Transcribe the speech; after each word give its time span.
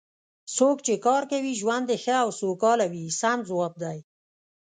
څوک 0.55 0.77
چې 0.85 0.93
کار 1.05 1.23
کوي 1.31 1.51
ژوند 1.61 1.87
یې 1.91 1.97
ښه 2.03 2.15
او 2.23 2.29
سوکاله 2.39 2.85
وي 2.91 3.05
سم 3.19 3.39
ځواب 3.49 3.73
دی. 3.83 3.97